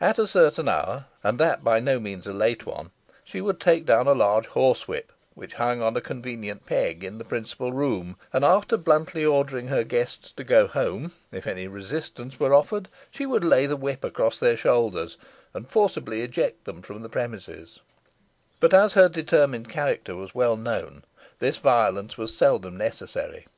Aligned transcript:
At 0.00 0.20
a 0.20 0.26
certain 0.28 0.68
hour, 0.68 1.06
and 1.24 1.36
that 1.40 1.64
by 1.64 1.80
no 1.80 1.98
means 1.98 2.28
a 2.28 2.32
late 2.32 2.64
one, 2.64 2.92
she 3.24 3.40
would 3.40 3.58
take 3.58 3.84
down 3.84 4.06
a 4.06 4.12
large 4.12 4.46
horsewhip, 4.46 5.10
which 5.34 5.54
hung 5.54 5.82
on 5.82 5.96
a 5.96 6.00
convenient 6.00 6.64
peg 6.64 7.02
in 7.02 7.18
the 7.18 7.24
principal 7.24 7.72
room, 7.72 8.16
and 8.32 8.44
after 8.44 8.76
bluntly 8.76 9.24
ordering 9.24 9.66
her 9.66 9.82
guests 9.82 10.30
to 10.30 10.44
go 10.44 10.68
home, 10.68 11.10
if 11.32 11.44
any 11.48 11.66
resistance 11.66 12.38
were 12.38 12.54
offered, 12.54 12.88
she 13.10 13.26
would 13.26 13.42
lay 13.44 13.66
the 13.66 13.76
whip 13.76 14.04
across 14.04 14.38
their 14.38 14.56
shoulders, 14.56 15.16
and 15.52 15.68
forcibly 15.68 16.22
eject 16.22 16.64
them 16.64 16.80
from 16.80 17.02
the 17.02 17.08
premises; 17.08 17.80
but, 18.60 18.72
as 18.72 18.92
her 18.94 19.08
determined 19.08 19.68
character 19.68 20.14
was 20.14 20.36
well 20.36 20.56
known, 20.56 21.02
this 21.40 21.56
violence 21.56 22.16
was 22.16 22.32
seldom 22.32 22.76
necessary. 22.76 23.48